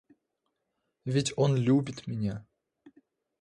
Ведь 1.05 1.31
он 1.35 1.55
любит 1.55 2.07
меня! 2.07 2.43